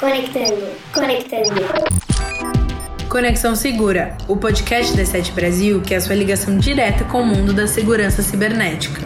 Conectando, 0.00 0.66
conectando. 0.94 1.60
Conexão 3.10 3.54
Segura, 3.54 4.16
o 4.26 4.34
podcast 4.34 4.96
da 4.96 5.04
Sete 5.04 5.30
Brasil 5.32 5.82
que 5.82 5.92
é 5.92 5.98
a 5.98 6.00
sua 6.00 6.14
ligação 6.14 6.56
direta 6.56 7.04
com 7.04 7.20
o 7.20 7.26
mundo 7.26 7.52
da 7.52 7.66
segurança 7.66 8.22
cibernética. 8.22 9.02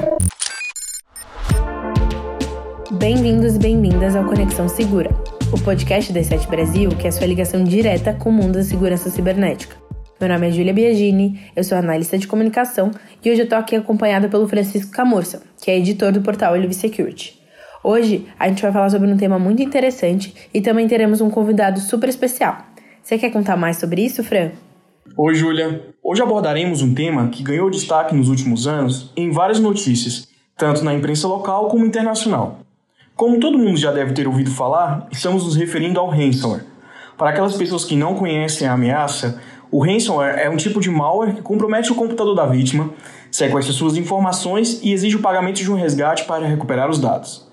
Bem-vindos 2.93 3.57
e 3.57 3.59
bem-vindas 3.59 4.15
ao 4.15 4.25
Conexão 4.25 4.69
Segura, 4.69 5.11
o 5.53 5.61
podcast 5.61 6.13
da 6.13 6.23
Sete 6.23 6.47
Brasil 6.47 6.91
que 6.91 7.07
é 7.07 7.09
a 7.09 7.13
sua 7.13 7.27
ligação 7.27 7.65
direta 7.65 8.15
com 8.15 8.31
o 8.31 8.33
mundo 8.33 8.53
da 8.53 8.63
segurança 8.63 9.11
cibernética. 9.11 9.75
Meu 10.21 10.29
nome 10.29 10.47
é 10.47 10.53
Julia 10.53 10.73
Biagini, 10.73 11.51
eu 11.57 11.65
sou 11.65 11.77
analista 11.77 12.17
de 12.17 12.29
comunicação 12.29 12.93
e 13.21 13.33
hoje 13.33 13.41
eu 13.41 13.49
tô 13.49 13.57
aqui 13.57 13.75
acompanhada 13.75 14.29
pelo 14.29 14.47
Francisco 14.47 14.93
Camurça, 14.93 15.43
que 15.61 15.73
é 15.73 15.77
editor 15.77 16.13
do 16.13 16.23
portal 16.23 16.53
Olive 16.53 16.73
Security. 16.73 17.44
Hoje 17.87 18.27
a 18.41 18.49
gente 18.49 18.63
vai 18.63 18.73
falar 18.73 18.89
sobre 18.89 19.13
um 19.13 19.17
tema 19.19 19.39
muito 19.39 19.63
interessante 19.63 20.35
e 20.55 20.63
também 20.63 20.89
teremos 20.89 21.21
um 21.21 21.29
convidado 21.29 21.79
super 21.81 22.09
especial. 22.09 22.57
Você 23.03 23.19
quer 23.19 23.29
contar 23.29 23.59
mais 23.59 23.77
sobre 23.77 24.03
isso, 24.03 24.25
Fran? 24.25 24.53
Oi, 25.15 25.35
Júlia. 25.35 25.93
Hoje 26.03 26.23
abordaremos 26.23 26.81
um 26.81 26.95
tema 26.95 27.29
que 27.29 27.43
ganhou 27.43 27.69
destaque 27.69 28.15
nos 28.15 28.31
últimos 28.31 28.67
anos 28.67 29.13
em 29.15 29.31
várias 29.31 29.61
notícias, 29.61 30.27
tanto 30.57 30.83
na 30.83 30.95
imprensa 30.95 31.29
local 31.29 31.69
como 31.69 31.85
internacional. 31.85 32.61
Como 33.15 33.39
todo 33.39 33.59
mundo 33.59 33.77
já 33.77 33.93
deve 33.93 34.15
ter 34.15 34.27
ouvido 34.27 34.51
falar, 34.51 35.07
estamos 35.13 35.45
nos 35.45 35.55
referindo 35.55 36.01
ao 36.01 36.09
ransomware. 36.09 36.65
Para 37.19 37.31
aquelas 37.31 37.55
pessoas 37.55 37.85
que 37.85 37.95
não 37.95 38.15
conhecem 38.15 38.67
a 38.67 38.73
ameaça, 38.73 39.39
o 39.71 39.85
ransomware 39.85 40.39
é 40.39 40.49
um 40.49 40.57
tipo 40.57 40.81
de 40.81 40.89
malware 40.89 41.35
que 41.35 41.43
compromete 41.43 41.93
o 41.93 41.95
computador 41.95 42.35
da 42.35 42.47
vítima, 42.47 42.95
sequestra 43.31 43.75
suas 43.75 43.99
informações 43.99 44.81
e 44.83 44.91
exige 44.91 45.17
o 45.17 45.21
pagamento 45.21 45.59
de 45.59 45.71
um 45.71 45.77
resgate 45.77 46.25
para 46.25 46.47
recuperar 46.47 46.89
os 46.89 46.99
dados. 46.99 47.44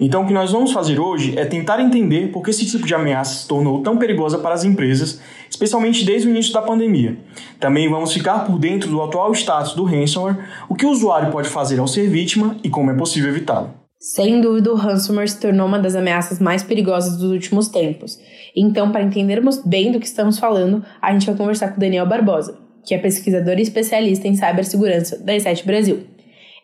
Então, 0.00 0.22
o 0.22 0.26
que 0.26 0.32
nós 0.32 0.52
vamos 0.52 0.72
fazer 0.72 1.00
hoje 1.00 1.36
é 1.36 1.44
tentar 1.44 1.80
entender 1.80 2.30
por 2.30 2.42
que 2.42 2.50
esse 2.50 2.64
tipo 2.64 2.86
de 2.86 2.94
ameaça 2.94 3.42
se 3.42 3.48
tornou 3.48 3.82
tão 3.82 3.96
perigosa 3.96 4.38
para 4.38 4.54
as 4.54 4.62
empresas, 4.62 5.20
especialmente 5.50 6.04
desde 6.04 6.28
o 6.28 6.30
início 6.30 6.52
da 6.52 6.62
pandemia. 6.62 7.18
Também 7.58 7.88
vamos 7.88 8.12
ficar 8.12 8.44
por 8.44 8.58
dentro 8.58 8.88
do 8.88 9.02
atual 9.02 9.32
status 9.32 9.74
do 9.74 9.82
ransomware, 9.82 10.38
o 10.68 10.74
que 10.76 10.86
o 10.86 10.90
usuário 10.90 11.32
pode 11.32 11.48
fazer 11.48 11.80
ao 11.80 11.88
ser 11.88 12.08
vítima 12.08 12.56
e 12.62 12.70
como 12.70 12.92
é 12.92 12.94
possível 12.94 13.30
evitá-lo. 13.30 13.70
Sem 13.98 14.40
dúvida, 14.40 14.72
o 14.72 14.76
ransomware 14.76 15.28
se 15.28 15.40
tornou 15.40 15.66
uma 15.66 15.80
das 15.80 15.96
ameaças 15.96 16.38
mais 16.38 16.62
perigosas 16.62 17.16
dos 17.16 17.32
últimos 17.32 17.66
tempos. 17.66 18.16
Então, 18.54 18.92
para 18.92 19.02
entendermos 19.02 19.60
bem 19.64 19.90
do 19.90 19.98
que 19.98 20.06
estamos 20.06 20.38
falando, 20.38 20.84
a 21.02 21.12
gente 21.12 21.26
vai 21.26 21.34
conversar 21.34 21.70
com 21.70 21.78
o 21.78 21.80
Daniel 21.80 22.06
Barbosa, 22.06 22.56
que 22.84 22.94
é 22.94 22.98
pesquisador 22.98 23.58
e 23.58 23.62
especialista 23.62 24.28
em 24.28 24.36
cibersegurança 24.36 25.18
da 25.18 25.32
E7 25.32 25.66
Brasil. 25.66 26.04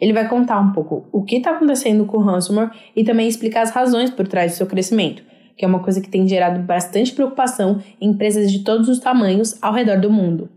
Ele 0.05 0.13
vai 0.13 0.29
contar 0.29 0.61
um 0.61 0.71
pouco 0.71 1.07
o 1.11 1.23
que 1.23 1.37
está 1.37 1.53
acontecendo 1.53 2.05
com 2.05 2.19
o 2.19 2.21
ransomware 2.21 2.71
e 2.95 3.03
também 3.03 3.27
explicar 3.27 3.63
as 3.63 3.71
razões 3.71 4.11
por 4.11 4.29
trás 4.29 4.53
do 4.53 4.57
seu 4.57 4.67
crescimento, 4.67 5.23
que 5.57 5.65
é 5.65 5.69
uma 5.69 5.79
coisa 5.79 5.99
que 5.99 6.11
tem 6.11 6.29
gerado 6.29 6.61
bastante 6.61 7.11
preocupação 7.11 7.81
em 7.99 8.11
empresas 8.11 8.53
de 8.53 8.59
todos 8.59 8.87
os 8.87 8.99
tamanhos 8.99 9.57
ao 9.63 9.73
redor 9.73 9.99
do 9.99 10.11
mundo. 10.11 10.51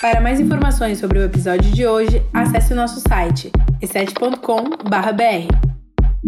Para 0.00 0.22
mais 0.22 0.40
informações 0.40 0.96
sobre 0.96 1.18
o 1.18 1.24
episódio 1.24 1.70
de 1.70 1.86
hoje, 1.86 2.22
acesse 2.32 2.72
o 2.72 2.76
nosso 2.76 3.00
site 3.06 3.52
e7.com.br. 3.82 5.69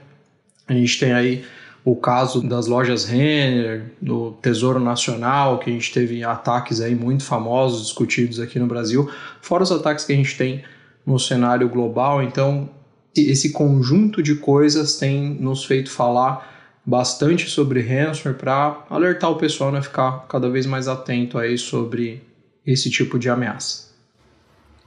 A 0.68 0.74
gente 0.74 1.00
tem 1.00 1.14
aí 1.14 1.44
o 1.84 1.96
caso 1.96 2.42
das 2.42 2.68
lojas 2.68 3.06
Renner, 3.06 3.92
do 4.02 4.32
Tesouro 4.42 4.80
Nacional, 4.80 5.60
que 5.60 5.70
a 5.70 5.74
gente 5.74 5.92
teve 5.92 6.24
ataques 6.24 6.82
aí 6.82 6.94
muito 6.94 7.24
famosos 7.24 7.84
discutidos 7.84 8.40
aqui 8.40 8.60
no 8.60 8.68
Brasil, 8.68 9.10
fora 9.42 9.64
os 9.64 9.72
ataques 9.72 10.06
que 10.06 10.14
a 10.14 10.16
gente 10.16 10.38
tem 10.38 10.64
no 11.06 11.18
cenário 11.18 11.68
global. 11.70 12.22
Então, 12.22 12.70
esse 13.16 13.52
conjunto 13.52 14.22
de 14.22 14.36
coisas 14.36 14.98
tem 14.98 15.36
nos 15.40 15.66
feito 15.66 15.92
falar 15.92 16.58
bastante 16.86 17.50
sobre 17.50 17.82
ransomware 17.82 18.38
para 18.38 18.86
alertar 18.90 19.30
o 19.32 19.38
pessoal 19.38 19.70
a 19.70 19.74
né, 19.74 19.82
ficar 19.82 20.26
cada 20.28 20.50
vez 20.50 20.66
mais 20.66 20.88
atento 20.88 21.38
aí 21.38 21.58
sobre 21.58 22.24
esse 22.66 22.90
tipo 22.90 23.20
de 23.20 23.30
ameaça. 23.30 23.90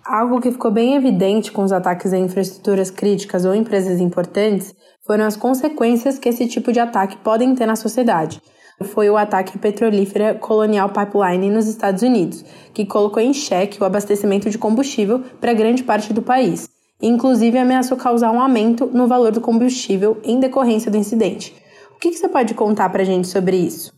Algo 0.04 0.40
que 0.40 0.50
ficou 0.50 0.70
bem 0.70 0.96
evidente 0.96 1.52
com 1.52 1.62
os 1.62 1.70
ataques 1.70 2.12
a 2.12 2.18
infraestruturas 2.18 2.90
críticas 2.90 3.44
ou 3.44 3.54
empresas 3.54 4.00
importantes 4.00 4.74
foram 5.06 5.24
as 5.24 5.36
consequências 5.36 6.18
que 6.18 6.28
esse 6.28 6.48
tipo 6.48 6.72
de 6.72 6.80
ataque 6.80 7.16
podem 7.18 7.54
ter 7.54 7.66
na 7.66 7.76
sociedade. 7.76 8.40
Foi 8.82 9.08
o 9.08 9.16
ataque 9.16 9.56
à 9.56 9.60
petrolífera 9.60 10.34
Colonial 10.34 10.90
Pipeline 10.90 11.50
nos 11.50 11.68
Estados 11.68 12.02
Unidos, 12.02 12.44
que 12.74 12.84
colocou 12.84 13.22
em 13.22 13.32
xeque 13.32 13.80
o 13.80 13.84
abastecimento 13.84 14.50
de 14.50 14.58
combustível 14.58 15.20
para 15.40 15.52
grande 15.52 15.84
parte 15.84 16.12
do 16.12 16.20
país, 16.20 16.68
inclusive 17.02 17.58
ameaçou 17.58 17.96
causar 17.96 18.30
um 18.30 18.40
aumento 18.40 18.86
no 18.86 19.06
valor 19.06 19.32
do 19.32 19.40
combustível 19.40 20.18
em 20.22 20.38
decorrência 20.38 20.90
do 20.90 20.96
incidente. 20.96 21.54
O 21.96 21.98
que, 21.98 22.10
que 22.10 22.16
você 22.16 22.28
pode 22.28 22.54
contar 22.54 22.88
para 22.90 23.02
a 23.02 23.06
gente 23.06 23.28
sobre 23.28 23.56
isso? 23.56 23.92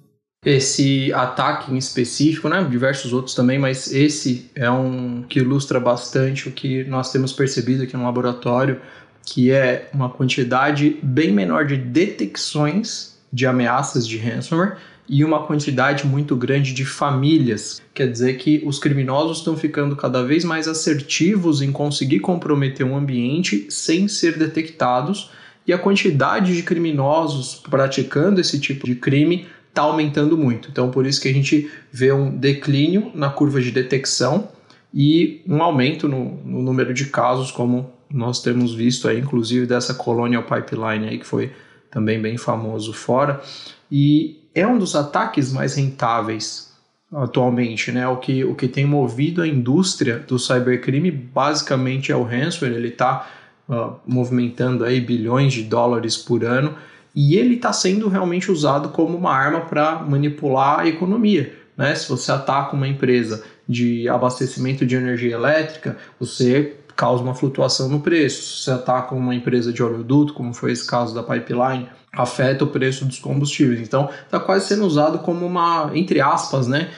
esse 0.45 1.13
ataque 1.15 1.73
em 1.73 1.79
específico, 1.79 2.49
né? 2.49 2.63
diversos 2.65 3.13
outros 3.13 3.35
também, 3.35 3.59
mas 3.59 3.91
esse 3.93 4.51
é 4.55 4.71
um 4.71 5.23
que 5.23 5.39
ilustra 5.39 5.81
bastante 5.81 6.49
o 6.49 6.53
que 6.53 6.85
nós 6.85 7.11
temos 7.11 7.33
percebido 7.33 7.85
aqui 7.85 7.97
no 7.97 8.05
laboratório, 8.05 8.81
que 9.25 9.51
é 9.51 9.89
uma 9.93 10.11
quantidade 10.11 10.99
bem 11.03 11.33
menor 11.33 11.65
de 11.65 11.77
detecções 11.79 13.15
de 13.33 13.47
ameaças 13.47 14.07
de 14.07 14.19
ransomware 14.19 14.77
e 15.09 15.25
uma 15.25 15.47
quantidade 15.47 16.07
muito 16.07 16.35
grande 16.35 16.73
de 16.73 16.85
famílias. 16.85 17.83
Quer 17.93 18.11
dizer 18.11 18.35
que 18.35 18.63
os 18.65 18.79
criminosos 18.79 19.39
estão 19.39 19.57
ficando 19.57 19.95
cada 19.97 20.23
vez 20.23 20.45
mais 20.45 20.67
assertivos 20.67 21.61
em 21.61 21.71
conseguir 21.71 22.21
comprometer 22.21 22.87
um 22.87 22.97
ambiente 22.97 23.67
sem 23.69 24.09
ser 24.09 24.39
detectados 24.39 25.31
e 25.67 25.73
a 25.73 25.79
quantidade 25.79 26.55
de 26.55 26.63
criminosos 26.63 27.63
praticando 27.69 28.41
esse 28.41 28.59
tipo 28.59 28.87
de 28.87 28.95
crime 28.95 29.47
está 29.69 29.83
aumentando 29.83 30.39
muito. 30.39 30.69
Então, 30.71 30.91
por 30.91 31.05
isso 31.05 31.21
que 31.21 31.29
a 31.29 31.33
gente 31.33 31.71
vê 31.91 32.13
um 32.13 32.37
declínio 32.37 33.11
na 33.15 33.29
curva 33.29 33.61
de 33.61 33.71
detecção 33.71 34.49
e 34.93 35.43
um 35.47 35.63
aumento 35.63 36.09
no, 36.09 36.37
no 36.45 36.63
número 36.63 36.95
de 36.95 37.07
casos, 37.07 37.51
como 37.51 37.91
nós 38.09 38.41
temos 38.41 38.73
visto 38.73 39.09
aí, 39.09 39.19
inclusive 39.19 39.67
dessa 39.67 39.93
Colonial 39.93 40.45
Pipeline 40.45 41.09
aí, 41.09 41.19
que 41.19 41.27
foi 41.27 41.51
também 41.91 42.21
bem 42.23 42.37
famoso 42.37 42.93
fora. 42.93 43.43
E 43.91 44.44
é 44.55 44.67
um 44.67 44.79
dos 44.79 44.95
ataques 44.95 45.53
mais 45.53 45.75
rentáveis 45.75 46.73
atualmente, 47.13 47.93
né? 47.93 48.07
O 48.09 48.17
que, 48.17 48.45
o 48.45 48.55
que 48.55 48.67
tem 48.67 48.85
movido 48.85 49.43
a 49.43 49.49
indústria 49.49 50.19
do 50.19 50.39
cybercrime 50.39 51.11
basicamente 51.11 52.11
é 52.11 52.17
o 52.17 52.23
ransomware, 52.23 52.75
ele 52.75 52.89
está 52.89 53.29
uh, 53.69 53.95
movimentando 54.07 54.85
aí 54.85 55.01
bilhões 55.01 55.53
de 55.53 55.63
dólares 55.63 56.17
por 56.17 56.45
ano 56.45 56.75
e 57.15 57.37
ele 57.37 57.55
está 57.55 57.73
sendo 57.73 58.09
realmente 58.09 58.51
usado 58.51 58.89
como 58.89 59.17
uma 59.17 59.33
arma 59.33 59.61
para 59.63 60.01
manipular 60.01 60.81
a 60.81 60.89
economia. 60.89 61.55
Né? 61.77 61.95
Se 61.95 62.09
você 62.09 62.33
ataca 62.33 62.75
uma 62.75 62.89
empresa 62.89 63.45
de 63.69 64.09
abastecimento 64.09 64.85
de 64.85 64.97
energia 64.97 65.35
elétrica, 65.35 65.97
você 66.19 66.77
causa 66.97 67.23
uma 67.23 67.35
flutuação 67.35 67.89
no 67.89 68.01
preço. 68.01 68.59
Se 68.59 68.65
você 68.65 68.71
ataca 68.71 69.15
uma 69.15 69.35
empresa 69.35 69.73
de 69.73 69.83
oleoduto, 69.83 70.35
como 70.35 70.55
foi 70.55 70.73
esse 70.73 70.87
caso 70.87 71.15
da 71.15 71.23
pipeline, 71.23 71.89
afeta 72.13 72.65
o 72.65 72.69
preço 72.69 73.05
dos 73.05 73.19
combustíveis. 73.19 73.81
Então, 73.81 74.09
está 74.25 74.39
quase 74.39 74.67
sendo 74.67 74.85
usado 74.85 75.19
como 75.21 75.45
uma, 75.45 75.91
entre 75.95 76.21
aspas, 76.21 76.67
né, 76.69 76.91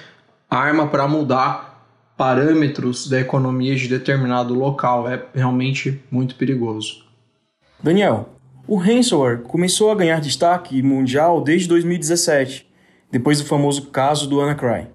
arma 0.50 0.86
para 0.88 1.08
mudar 1.08 1.76
parâmetros 2.16 3.08
da 3.08 3.20
economia 3.20 3.74
de 3.76 3.88
determinado 3.88 4.54
local. 4.54 5.08
É 5.08 5.22
realmente 5.34 6.02
muito 6.10 6.34
perigoso. 6.36 7.04
Daniel, 7.82 8.30
o 8.66 8.76
ransomware 8.76 9.42
começou 9.42 9.90
a 9.90 9.94
ganhar 9.94 10.20
destaque 10.20 10.82
mundial 10.82 11.40
desde 11.40 11.68
2017, 11.68 12.66
depois 13.10 13.38
do 13.40 13.46
famoso 13.46 13.90
caso 13.90 14.28
do 14.28 14.38
WannaCry. 14.38 14.88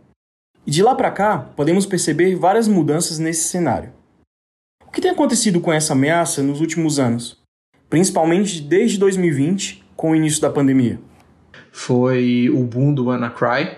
E 0.65 0.71
de 0.71 0.83
lá 0.83 0.94
para 0.94 1.09
cá, 1.09 1.38
podemos 1.56 1.86
perceber 1.86 2.36
várias 2.36 2.68
mudanças 2.68 3.18
nesse 3.18 3.48
cenário. 3.48 3.94
O 4.92 4.94
que 4.94 5.00
tem 5.00 5.12
acontecido 5.12 5.62
com 5.62 5.72
essa 5.72 5.94
ameaça 5.94 6.44
nos 6.44 6.60
últimos 6.60 7.00
anos, 7.00 7.38
principalmente 7.90 8.60
desde 8.60 8.98
2020, 8.98 9.86
com 9.96 10.12
o 10.12 10.16
início 10.18 10.42
da 10.42 10.50
pandemia? 10.50 11.00
Foi 11.72 12.50
o 12.50 12.62
boom 12.66 12.94
do 12.94 13.06
WannaCry, 13.06 13.78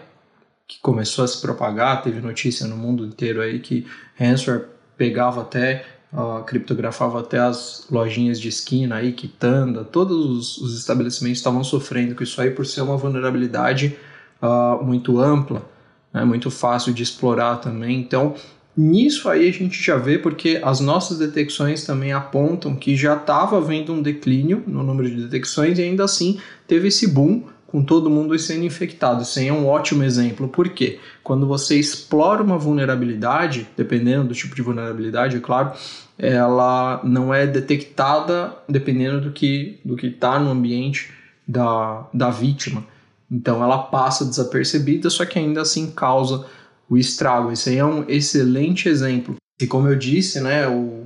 que 0.68 0.82
começou 0.82 1.24
a 1.24 1.28
se 1.28 1.40
propagar, 1.40 2.02
teve 2.02 2.20
notícia 2.20 2.66
no 2.66 2.76
mundo 2.76 3.06
inteiro 3.06 3.42
aí 3.42 3.60
que 3.60 3.86
ransomware 4.18 4.66
pegava 4.98 5.42
até, 5.42 5.86
uh, 6.12 6.44
criptografava 6.46 7.20
até 7.20 7.38
as 7.38 7.86
lojinhas 7.92 8.42
de 8.42 8.50
esquina 8.50 8.96
aí, 8.96 9.14
quitanda, 9.14 9.84
todos 9.84 10.18
os, 10.26 10.58
os 10.58 10.80
estabelecimentos 10.80 11.38
estavam 11.38 11.64
sofrendo 11.64 12.16
com 12.16 12.24
isso 12.24 12.42
aí 12.42 12.50
por 12.50 12.66
ser 12.66 12.82
uma 12.82 12.98
vulnerabilidade 12.98 13.96
uh, 14.42 14.84
muito 14.84 15.20
ampla, 15.20 15.64
né, 16.12 16.26
muito 16.26 16.50
fácil 16.50 16.92
de 16.92 17.04
explorar 17.04 17.58
também. 17.58 18.00
Então, 18.00 18.34
nisso 18.76 19.30
aí 19.30 19.48
a 19.48 19.52
gente 19.52 19.82
já 19.82 19.98
vê 19.98 20.18
porque 20.18 20.60
as 20.64 20.80
nossas 20.80 21.20
detecções 21.20 21.86
também 21.86 22.12
apontam 22.12 22.76
que 22.76 22.96
já 22.96 23.16
estava 23.16 23.58
havendo 23.58 23.94
um 23.94 24.02
declínio 24.02 24.64
no 24.66 24.84
número 24.84 25.10
de 25.10 25.24
detecções 25.24 25.78
e 25.78 25.84
ainda 25.84 26.04
assim 26.04 26.40
teve 26.68 26.88
esse 26.88 27.08
boom 27.08 27.44
com 27.68 27.84
todo 27.84 28.08
mundo 28.08 28.38
sendo 28.38 28.66
infectado. 28.66 29.24
Isso 29.24 29.40
aí 29.40 29.48
é 29.48 29.54
um 29.54 29.68
ótimo 29.68 30.04
exemplo. 30.04 30.48
Por 30.48 30.70
quê? 30.70 31.00
Quando 31.24 31.48
você 31.48 31.80
explora 31.80 32.44
uma 32.44 32.56
vulnerabilidade, 32.56 33.68
dependendo 33.76 34.28
do 34.28 34.36
tipo 34.36 34.56
de 34.56 34.62
vulnerabilidade, 34.62 35.38
é 35.38 35.40
claro, 35.40 35.72
ela 36.18 37.02
não 37.04 37.34
é 37.34 37.48
detectada 37.48 38.56
dependendo 38.70 39.22
do 39.22 39.32
que 39.32 39.80
do 39.84 39.96
que 39.96 40.06
está 40.06 40.40
no 40.40 40.52
ambiente 40.52 41.12
da, 41.48 42.08
da 42.14 42.30
vítima. 42.30 42.86
Então 43.32 43.64
ela 43.64 43.80
passa 43.80 44.24
desapercebida, 44.24 45.10
só 45.10 45.26
que 45.26 45.40
ainda 45.40 45.62
assim 45.62 45.90
causa 45.90 46.46
o 46.90 46.98
estrago. 46.98 47.52
Esse 47.52 47.70
aí 47.70 47.78
é 47.78 47.86
um 47.86 48.06
excelente 48.08 48.90
exemplo. 48.90 49.36
E 49.62 49.68
como 49.68 49.88
eu 49.88 49.96
disse, 49.96 50.42
né, 50.42 50.68
o, 50.68 51.06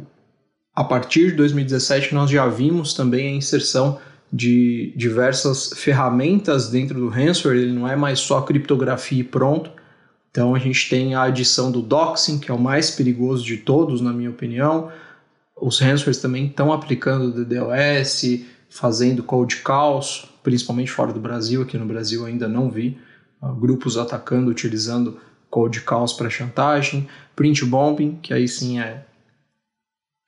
a 0.75 0.83
partir 0.83 1.31
de 1.31 1.35
2017 1.38 2.13
nós 2.13 2.29
já 2.29 2.47
vimos 2.47 2.94
também 2.94 3.27
a 3.27 3.35
inserção 3.38 4.00
de 4.31 4.94
diversas 4.95 5.74
ferramentas 5.75 6.69
dentro 6.69 7.00
do 7.00 7.07
ransomware, 7.07 7.59
ele 7.59 7.71
não 7.71 7.88
é 7.88 7.95
mais 7.95 8.19
só 8.19 8.41
criptografia 8.41 9.21
e 9.21 9.24
pronto. 9.24 9.71
Então 10.29 10.53
a 10.53 10.59
gente 10.59 10.89
tem 10.89 11.15
a 11.15 11.24
adição 11.24 11.71
do 11.71 11.81
doxing, 11.81 12.38
que 12.38 12.51
é 12.51 12.53
o 12.53 12.59
mais 12.59 12.91
perigoso 12.91 13.44
de 13.44 13.57
todos, 13.57 14.01
na 14.01 14.12
minha 14.12 14.29
opinião. 14.29 14.91
Os 15.56 15.79
ransomwares 15.79 16.19
também 16.19 16.47
estão 16.47 16.71
aplicando 16.71 17.31
DDoS, 17.31 18.45
fazendo 18.69 19.24
code 19.24 19.57
caos, 19.57 20.29
principalmente 20.44 20.91
fora 20.91 21.12
do 21.12 21.19
Brasil. 21.19 21.62
Aqui 21.62 21.77
no 21.77 21.85
Brasil 21.85 22.25
ainda 22.25 22.47
não 22.47 22.69
vi 22.69 22.97
uh, 23.41 23.53
grupos 23.56 23.97
atacando 23.97 24.51
utilizando 24.51 25.19
code 25.49 25.81
caos 25.81 26.13
para 26.13 26.29
chantagem. 26.29 27.07
Print 27.35 27.65
bombing, 27.65 28.19
que 28.21 28.33
aí 28.33 28.47
sim 28.47 28.79
é 28.79 29.03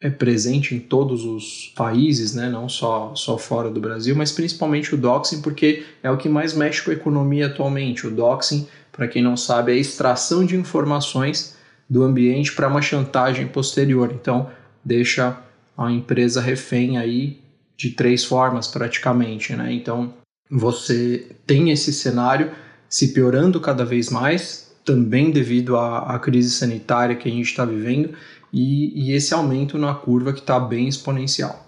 é 0.01 0.10
presente 0.10 0.74
em 0.74 0.80
todos 0.80 1.25
os 1.25 1.74
países, 1.75 2.33
né? 2.33 2.50
não 2.50 2.69
só, 2.69 3.13
só 3.16 3.38
fora 3.38 3.69
do 3.69 3.81
Brasil, 3.81 4.16
mas 4.16 4.31
principalmente 4.31 4.95
o 4.95 4.98
doxing, 4.98 5.42
porque 5.42 5.83
é 6.01 6.10
o 6.10 6.18
que 6.18 6.30
mais 6.30 6.54
mexe 6.54 6.81
com 6.81 6.92
a 6.92 6.94
economia 6.94 7.48
atualmente. 7.48 8.07
O 8.07 8.12
doxing, 8.12 8.66
para 8.94 9.10
quem 9.10 9.21
não 9.21 9.36
sabe, 9.36 9.74
é 9.74 9.75
a 9.75 9.77
extração 9.77 10.45
de 10.45 10.56
informações 10.56 11.57
do 11.89 12.04
ambiente 12.04 12.54
para 12.54 12.69
uma 12.69 12.81
chantagem 12.81 13.48
posterior. 13.48 14.12
Então, 14.13 14.50
deixa 14.86 15.38
a 15.77 15.92
empresa 15.92 16.39
refém 16.39 16.98
aí 16.98 17.42
de 17.75 17.89
três 17.89 18.24
formas 18.24 18.68
praticamente. 18.68 19.54
Né? 19.54 19.74
Então, 19.74 20.13
você 20.50 21.27
tem 21.45 21.72
esse 21.72 21.92
cenário 21.92 22.51
se 22.88 23.13
piorando 23.13 23.60
cada 23.60 23.83
vez 23.83 24.10
mais, 24.10 24.69
também 24.89 25.30
devido 25.30 25.77
à, 25.77 26.15
à 26.15 26.18
crise 26.18 26.50
sanitária 26.50 27.15
que 27.15 27.30
a 27.30 27.31
gente 27.31 27.45
está 27.45 27.63
vivendo 27.63 28.09
e, 28.51 29.09
e 29.09 29.13
esse 29.13 29.36
aumento 29.36 29.77
na 29.77 29.94
curva 29.94 30.33
que 30.33 30.39
está 30.39 30.59
bem 30.59 30.88
exponencial. 30.88 31.63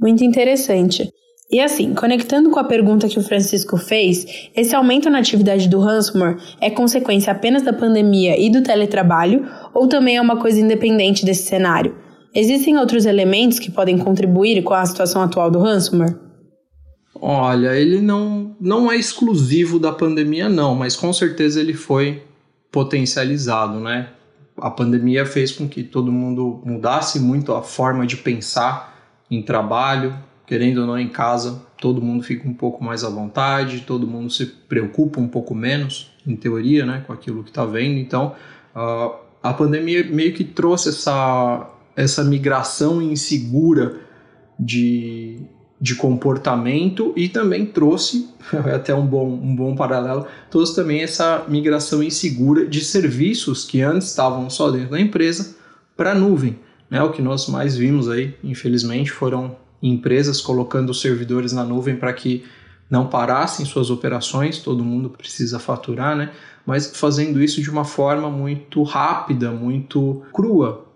Muito 0.00 0.24
interessante. 0.24 1.08
E 1.50 1.60
assim, 1.60 1.94
conectando 1.94 2.50
com 2.50 2.58
a 2.58 2.64
pergunta 2.64 3.08
que 3.08 3.18
o 3.18 3.22
Francisco 3.22 3.76
fez, 3.76 4.50
esse 4.56 4.74
aumento 4.74 5.08
na 5.08 5.20
atividade 5.20 5.68
do 5.68 5.78
ransomware 5.78 6.36
é 6.60 6.68
consequência 6.68 7.32
apenas 7.32 7.62
da 7.62 7.72
pandemia 7.72 8.38
e 8.38 8.50
do 8.50 8.60
teletrabalho 8.60 9.46
ou 9.72 9.86
também 9.86 10.16
é 10.16 10.20
uma 10.20 10.40
coisa 10.40 10.60
independente 10.60 11.24
desse 11.24 11.44
cenário? 11.44 11.94
Existem 12.34 12.76
outros 12.76 13.06
elementos 13.06 13.60
que 13.60 13.70
podem 13.70 13.96
contribuir 13.96 14.62
com 14.64 14.74
a 14.74 14.84
situação 14.84 15.22
atual 15.22 15.48
do 15.48 15.60
ransomware? 15.60 16.16
Olha, 17.20 17.74
ele 17.74 18.00
não, 18.00 18.56
não 18.60 18.90
é 18.90 18.96
exclusivo 18.96 19.78
da 19.78 19.92
pandemia, 19.92 20.48
não, 20.48 20.74
mas 20.74 20.96
com 20.96 21.12
certeza 21.12 21.60
ele 21.60 21.72
foi 21.72 22.22
potencializado, 22.70 23.80
né? 23.80 24.10
a 24.60 24.70
pandemia 24.70 25.24
fez 25.24 25.52
com 25.52 25.68
que 25.68 25.82
todo 25.82 26.10
mundo 26.10 26.60
mudasse 26.64 27.20
muito 27.20 27.54
a 27.54 27.62
forma 27.62 28.06
de 28.06 28.16
pensar 28.16 28.96
em 29.30 29.42
trabalho, 29.42 30.14
querendo 30.46 30.78
ou 30.78 30.86
não 30.86 30.98
em 30.98 31.08
casa, 31.08 31.62
todo 31.80 32.02
mundo 32.02 32.22
fica 32.22 32.48
um 32.48 32.54
pouco 32.54 32.82
mais 32.82 33.04
à 33.04 33.08
vontade, 33.08 33.82
todo 33.82 34.06
mundo 34.06 34.30
se 34.30 34.46
preocupa 34.46 35.20
um 35.20 35.28
pouco 35.28 35.54
menos, 35.54 36.12
em 36.26 36.34
teoria, 36.34 36.84
né, 36.84 37.04
com 37.06 37.12
aquilo 37.12 37.42
que 37.42 37.50
está 37.50 37.64
vendo. 37.64 37.98
Então, 37.98 38.34
uh, 38.74 39.14
a 39.42 39.52
pandemia 39.52 40.04
meio 40.04 40.32
que 40.34 40.44
trouxe 40.44 40.88
essa, 40.88 41.70
essa 41.94 42.24
migração 42.24 43.00
insegura 43.00 44.00
de, 44.58 45.40
de 45.80 45.94
comportamento 45.94 47.12
e 47.16 47.28
também 47.28 47.64
trouxe, 47.64 48.28
até 48.74 48.94
um 48.94 49.06
bom, 49.06 49.28
um 49.28 49.54
bom 49.54 49.76
paralelo, 49.76 50.26
trouxe 50.50 50.74
também 50.74 51.02
essa 51.02 51.44
migração 51.48 52.02
insegura 52.02 52.66
de 52.66 52.84
serviços 52.84 53.64
que 53.64 53.80
antes 53.80 54.08
estavam 54.08 54.50
só 54.50 54.70
dentro 54.70 54.90
da 54.90 55.00
empresa 55.00 55.56
para 55.96 56.12
a 56.12 56.14
nuvem. 56.14 56.58
Né? 56.90 57.02
O 57.02 57.10
que 57.10 57.22
nós 57.22 57.48
mais 57.48 57.76
vimos 57.76 58.08
aí, 58.08 58.34
infelizmente, 58.42 59.10
foram 59.10 59.56
empresas 59.82 60.40
colocando 60.40 60.90
os 60.90 61.00
servidores 61.00 61.52
na 61.52 61.64
nuvem 61.64 61.96
para 61.96 62.12
que 62.12 62.44
não 62.90 63.06
parassem 63.06 63.66
suas 63.66 63.90
operações, 63.90 64.58
todo 64.58 64.84
mundo 64.84 65.10
precisa 65.10 65.58
faturar, 65.58 66.16
né? 66.16 66.32
mas 66.64 66.96
fazendo 66.96 67.40
isso 67.40 67.62
de 67.62 67.70
uma 67.70 67.84
forma 67.84 68.30
muito 68.30 68.82
rápida, 68.82 69.50
muito 69.50 70.22
crua. 70.32 70.86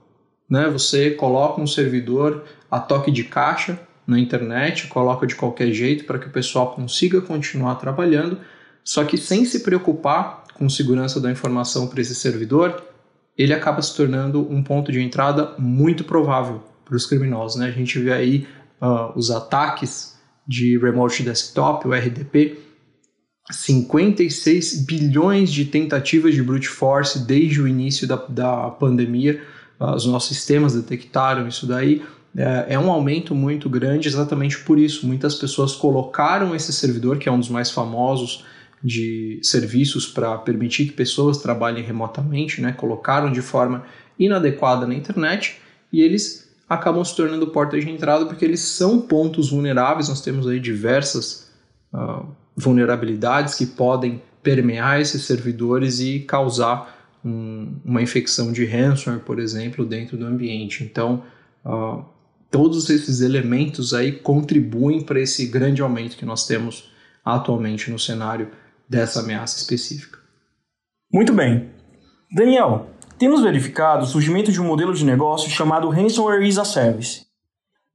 Né? 0.49 0.69
Você 0.71 1.11
coloca 1.11 1.61
um 1.61 1.67
servidor 1.67 2.45
a 2.71 2.81
toque 2.81 3.11
de 3.11 3.25
caixa, 3.25 3.79
na 4.07 4.19
internet, 4.19 4.89
coloca 4.89 5.27
de 5.27 5.35
qualquer 5.35 5.73
jeito 5.73 6.05
para 6.05 6.19
que 6.19 6.27
o 6.27 6.31
pessoal 6.31 6.75
consiga 6.75 7.21
continuar 7.21 7.77
trabalhando, 7.77 8.39
só 8.85 9.05
que 9.05 9.17
sem 9.17 9.45
se 9.45 9.61
preocupar 9.61 10.45
com 10.55 10.69
segurança 10.69 11.21
da 11.21 11.31
informação 11.31 11.87
para 11.87 12.01
esse 12.01 12.15
servidor, 12.15 12.83
ele 13.37 13.55
acaba 13.55 13.81
se 13.81 13.97
tornando 13.97 14.47
um 14.53 14.63
ponto 14.63 14.93
de 14.93 15.01
entrada 15.01 15.55
muito 15.59 16.05
provável 16.05 16.63
para 16.85 16.97
os 16.97 17.07
criminosos. 17.07 17.59
Né? 17.59 17.67
A 17.67 17.71
gente 17.71 17.99
vê 17.99 18.13
aí 18.13 18.47
uh, 18.81 19.17
os 19.17 19.31
ataques 19.31 20.19
de 20.47 20.77
Remote 20.79 21.23
Desktop, 21.23 21.87
o 21.87 21.93
RDP, 21.93 22.59
56 23.51 24.85
bilhões 24.85 25.53
de 25.53 25.65
tentativas 25.65 26.35
de 26.35 26.43
brute 26.43 26.69
force 26.69 27.21
desde 27.21 27.61
o 27.61 27.69
início 27.69 28.07
da, 28.07 28.17
da 28.17 28.71
pandemia. 28.71 29.43
Uh, 29.81 29.95
os 29.95 30.07
nossos 30.07 30.37
sistemas 30.37 30.75
detectaram 30.75 31.49
isso 31.49 31.67
daí 31.67 32.03
é, 32.37 32.75
é 32.75 32.79
um 32.79 32.91
aumento 32.91 33.35
muito 33.35 33.69
grande 33.69 34.09
exatamente 34.09 34.61
por 34.61 34.79
isso. 34.79 35.07
Muitas 35.07 35.35
pessoas 35.35 35.75
colocaram 35.75 36.55
esse 36.55 36.73
servidor, 36.73 37.19
que 37.19 37.29
é 37.29 37.33
um 37.33 37.39
dos 37.39 37.49
mais 37.49 37.71
famosos 37.71 38.45
de 38.83 39.39
serviços 39.43 40.07
para 40.07 40.37
permitir 40.39 40.87
que 40.87 40.93
pessoas 40.93 41.39
trabalhem 41.39 41.85
remotamente, 41.85 42.61
né? 42.61 42.73
colocaram 42.73 43.31
de 43.31 43.41
forma 43.41 43.85
inadequada 44.19 44.87
na 44.87 44.95
internet 44.95 45.61
e 45.93 46.01
eles 46.01 46.51
acabam 46.69 47.05
se 47.05 47.15
tornando 47.15 47.47
portas 47.49 47.85
de 47.85 47.91
entrada 47.91 48.27
porque 48.27 48.45
eles 48.45 48.61
são 48.61 49.01
pontos 49.01 49.51
vulneráveis. 49.51 50.09
Nós 50.09 50.21
temos 50.21 50.49
aí 50.49 50.59
diversas 50.59 51.51
uh, 51.93 52.27
vulnerabilidades 52.57 53.55
que 53.55 53.67
podem 53.67 54.23
permear 54.43 55.01
esses 55.01 55.23
servidores 55.23 56.01
e 56.01 56.21
causar 56.21 56.99
um, 57.25 57.77
uma 57.85 58.03
infecção 58.03 58.53
de 58.53 58.65
ransomware, 58.65 59.23
por 59.23 59.39
exemplo, 59.39 59.85
dentro 59.85 60.17
do 60.17 60.27
ambiente. 60.27 60.83
Então, 60.83 61.23
uh, 61.65 62.05
todos 62.53 62.91
esses 62.91 63.23
elementos 63.23 63.95
aí 63.95 64.13
contribuem 64.13 65.01
para 65.01 65.19
esse 65.19 65.47
grande 65.47 65.81
aumento 65.81 66.19
que 66.19 66.27
nós 66.27 66.47
temos 66.47 66.93
atualmente 67.25 67.91
no 67.91 67.99
cenário 67.99 68.51
dessa 68.87 69.21
ameaça 69.21 69.57
específica. 69.57 70.19
Muito 71.11 71.33
bem. 71.33 71.71
Daniel, 72.31 72.91
temos 73.19 73.43
verificado 73.43 74.05
o 74.05 74.07
surgimento 74.07 74.53
de 74.53 74.61
um 74.61 74.67
modelo 74.67 74.93
de 74.93 75.05
negócio 75.05 75.51
chamado 75.51 75.89
Ransomware 75.89 76.47
as 76.47 76.59
a 76.59 76.65
Service. 76.65 77.23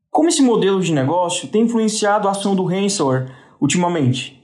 Como 0.09 0.29
esse 0.29 0.41
modelo 0.41 0.81
de 0.81 0.91
negócio 0.91 1.47
tem 1.49 1.63
influenciado 1.63 2.27
a 2.27 2.31
ação 2.31 2.55
do 2.55 2.65
ransomware 2.65 3.31
ultimamente? 3.61 4.43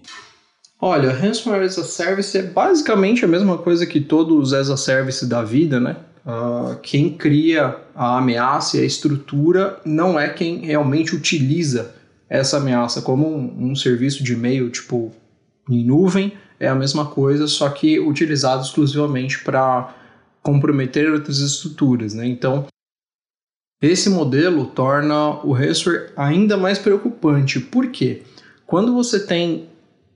Olha, 0.79 1.11
Ransomware 1.11 1.63
as 1.63 1.79
a 1.79 1.83
Service 1.83 2.37
é 2.37 2.43
basicamente 2.43 3.25
a 3.25 3.27
mesma 3.27 3.57
coisa 3.57 3.87
que 3.87 3.99
todos 3.99 4.49
os 4.49 4.53
as 4.53 4.69
a 4.69 4.77
Service 4.77 5.25
da 5.25 5.41
vida, 5.41 5.79
né? 5.79 5.95
Uh, 6.25 6.79
quem 6.81 7.17
cria 7.17 7.77
a 7.93 8.17
ameaça 8.17 8.77
e 8.77 8.81
a 8.81 8.85
estrutura 8.85 9.81
não 9.85 10.17
é 10.17 10.29
quem 10.29 10.59
realmente 10.65 11.15
utiliza 11.15 11.93
essa 12.29 12.57
ameaça, 12.57 13.01
como 13.01 13.27
um, 13.27 13.71
um 13.71 13.75
serviço 13.75 14.23
de 14.23 14.33
e-mail 14.33 14.69
tipo 14.69 15.11
em 15.69 15.83
nuvem, 15.83 16.33
é 16.59 16.67
a 16.67 16.75
mesma 16.75 17.05
coisa, 17.05 17.47
só 17.47 17.69
que 17.69 17.99
utilizado 17.99 18.63
exclusivamente 18.63 19.43
para 19.43 19.93
comprometer 20.41 21.11
outras 21.11 21.39
estruturas. 21.39 22.13
Né? 22.13 22.27
Então, 22.27 22.65
esse 23.81 24.09
modelo 24.09 24.67
torna 24.67 25.41
o 25.45 25.51
ransomware 25.51 26.11
ainda 26.15 26.55
mais 26.55 26.79
preocupante. 26.79 27.59
Por 27.59 27.87
quê? 27.87 28.23
Quando 28.65 28.93
você 28.93 29.19
tem 29.25 29.67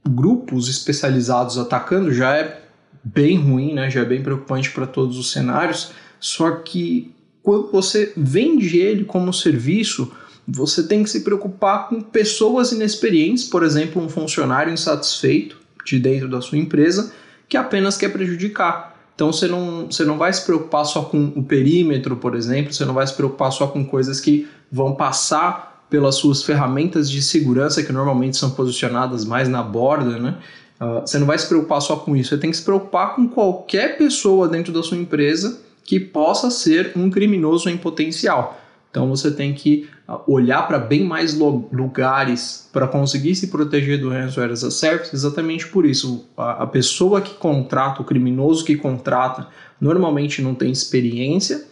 grupos 0.07 0.69
especializados 0.69 1.57
atacando, 1.57 2.13
já 2.13 2.35
é 2.35 2.66
bem 3.03 3.37
ruim, 3.37 3.73
né? 3.73 3.89
já 3.89 4.01
é 4.01 4.05
bem 4.05 4.21
preocupante 4.21 4.71
para 4.71 4.85
todos 4.85 5.17
os 5.17 5.31
cenários. 5.31 5.91
Só 6.19 6.51
que 6.51 7.13
quando 7.43 7.71
você 7.71 8.13
vende 8.17 8.77
ele 8.77 9.05
como 9.05 9.33
serviço, 9.33 10.11
você 10.47 10.83
tem 10.83 11.03
que 11.03 11.09
se 11.09 11.21
preocupar 11.21 11.89
com 11.89 12.01
pessoas 12.01 12.71
inexperientes, 12.71 13.43
por 13.43 13.63
exemplo, 13.63 14.01
um 14.01 14.09
funcionário 14.09 14.73
insatisfeito 14.73 15.57
de 15.85 15.99
dentro 15.99 16.29
da 16.29 16.41
sua 16.41 16.57
empresa 16.57 17.13
que 17.49 17.57
apenas 17.57 17.97
quer 17.97 18.09
prejudicar. 18.09 18.95
Então 19.15 19.31
você 19.31 19.47
não, 19.47 19.87
você 19.89 20.05
não 20.05 20.17
vai 20.17 20.31
se 20.31 20.45
preocupar 20.45 20.85
só 20.85 21.01
com 21.03 21.33
o 21.35 21.43
perímetro, 21.43 22.17
por 22.17 22.35
exemplo, 22.35 22.73
você 22.73 22.85
não 22.85 22.93
vai 22.93 23.07
se 23.07 23.13
preocupar 23.13 23.51
só 23.51 23.67
com 23.67 23.83
coisas 23.83 24.19
que 24.19 24.47
vão 24.71 24.93
passar 24.93 25.85
pelas 25.89 26.15
suas 26.15 26.43
ferramentas 26.43 27.09
de 27.09 27.21
segurança, 27.21 27.81
que 27.81 27.93
normalmente 27.93 28.37
são 28.37 28.51
posicionadas 28.51 29.23
mais 29.23 29.47
na 29.47 29.63
borda, 29.63 30.19
né? 30.19 30.37
Uh, 30.79 31.01
você 31.01 31.17
não 31.17 31.25
vai 31.25 31.37
se 31.37 31.47
preocupar 31.47 31.81
só 31.81 31.95
com 31.95 32.15
isso, 32.15 32.29
você 32.29 32.37
tem 32.37 32.51
que 32.51 32.57
se 32.57 32.63
preocupar 32.63 33.15
com 33.15 33.27
qualquer 33.27 33.97
pessoa 33.97 34.47
dentro 34.47 34.71
da 34.71 34.83
sua 34.83 34.97
empresa 34.97 35.59
que 35.83 35.99
possa 35.99 36.51
ser 36.51 36.91
um 36.95 37.09
criminoso 37.09 37.69
em 37.69 37.77
potencial. 37.77 38.59
Então 38.91 39.09
você 39.09 39.31
tem 39.31 39.53
que 39.53 39.89
ah, 40.07 40.21
olhar 40.27 40.67
para 40.67 40.79
bem 40.79 41.03
mais 41.03 41.37
lugares 41.37 42.69
para 42.71 42.87
conseguir 42.87 43.35
se 43.35 43.47
proteger 43.47 43.99
do 43.99 44.09
ransomware 44.09 44.51
as 44.51 44.63
a 44.63 44.71
service, 44.71 45.15
exatamente 45.15 45.67
por 45.67 45.85
isso. 45.85 46.27
A, 46.37 46.63
a 46.63 46.67
pessoa 46.67 47.21
que 47.21 47.35
contrata, 47.35 48.01
o 48.01 48.05
criminoso 48.05 48.65
que 48.65 48.75
contrata, 48.75 49.47
normalmente 49.79 50.41
não 50.41 50.55
tem 50.55 50.71
experiência 50.71 51.65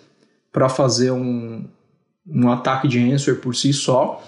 para 0.52 0.70
fazer 0.70 1.12
um, 1.12 1.66
um 2.28 2.52
ataque 2.52 2.88
de 2.88 3.00
ransomware 3.00 3.42
por 3.42 3.56
si 3.56 3.74
só. 3.74 4.24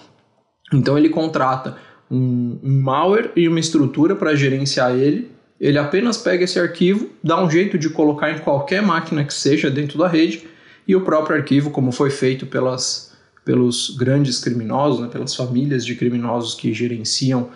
Então 0.73 0.97
ele 0.97 1.09
contrata 1.09 1.77
um, 2.09 2.57
um 2.63 2.81
malware 2.81 3.31
e 3.35 3.47
uma 3.47 3.59
estrutura 3.59 4.15
para 4.15 4.35
gerenciar 4.35 4.91
ele. 4.91 5.31
Ele 5.59 5.77
apenas 5.77 6.17
pega 6.17 6.43
esse 6.43 6.59
arquivo, 6.59 7.09
dá 7.23 7.43
um 7.43 7.49
jeito 7.49 7.77
de 7.77 7.89
colocar 7.89 8.31
em 8.31 8.39
qualquer 8.39 8.81
máquina 8.81 9.23
que 9.23 9.33
seja 9.33 9.71
dentro 9.71 9.97
da 9.97 10.07
rede 10.07 10.47
e 10.87 10.95
o 10.95 11.01
próprio 11.01 11.35
arquivo, 11.35 11.71
como 11.71 11.91
foi 11.91 12.09
feito 12.09 12.45
pelas, 12.45 13.11
pelos 13.43 13.95
grandes 13.97 14.39
criminosos, 14.39 15.01
né, 15.01 15.07
pelas 15.07 15.35
famílias 15.35 15.85
de 15.85 15.95
criminosos 15.95 16.53
que 16.53 16.73
gerenciam 16.73 17.49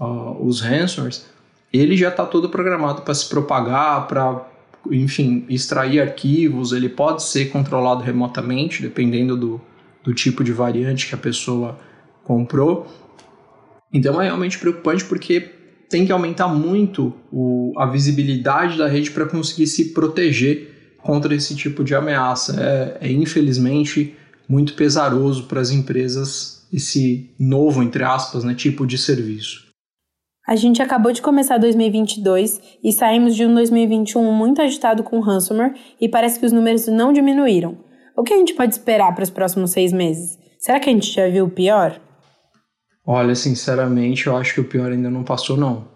uh, 0.00 0.46
os 0.46 0.60
ransomwares, 0.60 1.26
ele 1.72 1.96
já 1.96 2.08
está 2.08 2.24
todo 2.24 2.48
programado 2.48 3.02
para 3.02 3.14
se 3.14 3.28
propagar, 3.28 4.06
para, 4.06 4.46
enfim, 4.90 5.44
extrair 5.48 6.00
arquivos. 6.00 6.72
Ele 6.72 6.88
pode 6.88 7.22
ser 7.22 7.50
controlado 7.50 8.02
remotamente, 8.02 8.80
dependendo 8.80 9.36
do, 9.36 9.60
do 10.02 10.14
tipo 10.14 10.42
de 10.42 10.52
variante 10.52 11.06
que 11.06 11.14
a 11.14 11.18
pessoa 11.18 11.78
comprou. 12.24 12.86
Então 13.92 14.20
é 14.20 14.26
realmente 14.26 14.58
preocupante 14.58 15.04
porque 15.04 15.50
tem 15.88 16.04
que 16.04 16.12
aumentar 16.12 16.48
muito 16.48 17.14
o, 17.32 17.72
a 17.78 17.86
visibilidade 17.86 18.76
da 18.76 18.86
rede 18.86 19.10
para 19.10 19.26
conseguir 19.26 19.66
se 19.66 19.92
proteger 19.92 20.96
contra 21.02 21.34
esse 21.34 21.56
tipo 21.56 21.82
de 21.82 21.94
ameaça. 21.94 22.60
É, 22.60 23.08
é 23.08 23.12
infelizmente 23.12 24.14
muito 24.48 24.74
pesaroso 24.74 25.44
para 25.44 25.60
as 25.60 25.70
empresas 25.70 26.66
esse 26.72 27.34
novo, 27.38 27.82
entre 27.82 28.04
aspas, 28.04 28.44
né, 28.44 28.54
tipo 28.54 28.86
de 28.86 28.98
serviço. 28.98 29.68
A 30.46 30.56
gente 30.56 30.80
acabou 30.80 31.12
de 31.12 31.20
começar 31.20 31.58
2022 31.58 32.60
e 32.82 32.92
saímos 32.92 33.36
de 33.36 33.44
um 33.44 33.54
2021 33.54 34.32
muito 34.32 34.62
agitado 34.62 35.02
com 35.02 35.20
ransomware 35.20 35.74
e 36.00 36.08
parece 36.08 36.40
que 36.40 36.46
os 36.46 36.52
números 36.52 36.86
não 36.86 37.12
diminuíram. 37.12 37.78
O 38.16 38.22
que 38.22 38.32
a 38.32 38.36
gente 38.36 38.54
pode 38.54 38.72
esperar 38.72 39.14
para 39.14 39.24
os 39.24 39.30
próximos 39.30 39.70
seis 39.70 39.92
meses? 39.92 40.38
Será 40.58 40.80
que 40.80 40.88
a 40.88 40.92
gente 40.92 41.12
já 41.12 41.28
viu 41.28 41.44
o 41.44 41.50
pior? 41.50 42.00
Olha, 43.10 43.34
sinceramente, 43.34 44.26
eu 44.26 44.36
acho 44.36 44.52
que 44.52 44.60
o 44.60 44.64
pior 44.64 44.92
ainda 44.92 45.08
não 45.08 45.24
passou, 45.24 45.56
não 45.56 45.88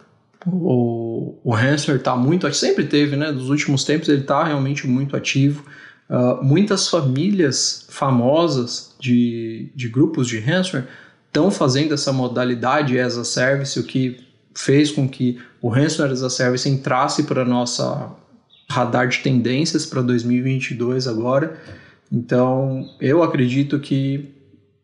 o, 0.47 1.39
o 1.45 1.53
ransomware 1.53 1.99
está 1.99 2.17
muito, 2.17 2.53
sempre 2.55 2.85
teve, 2.87 3.17
né? 3.17 3.31
Dos 3.33 3.49
últimos 3.49 3.85
tempos 3.85 4.09
ele 4.09 4.23
está 4.23 4.45
realmente 4.45 4.87
muito 4.87 5.17
ativo. 5.17 5.65
Uh, 6.09 6.43
muitas 6.45 6.89
famílias 6.89 7.87
famosas 7.89 8.95
de, 9.01 9.71
de 9.75 9.89
grupos 9.89 10.27
de 10.29 10.39
ransomware 10.39 10.89
estão 11.27 11.51
fazendo 11.51 11.95
essa 11.95 12.13
modalidade 12.13 12.99
as 12.99 13.17
a 13.17 13.25
service, 13.25 13.79
o 13.79 13.85
que 13.85 14.19
fez 14.55 14.91
com 14.91 15.09
que 15.09 15.39
o 15.61 15.69
ransomware 15.69 16.13
as 16.13 16.23
a 16.23 16.31
service 16.31 16.69
entrasse 16.69 17.23
para 17.23 17.45
nossa 17.45 18.11
radar 18.69 19.09
de 19.09 19.19
tendências 19.19 19.87
para 19.87 20.03
2022 20.03 21.07
agora. 21.07 21.59
Então, 22.11 22.91
eu 23.01 23.23
acredito 23.23 23.79
que 23.79 24.35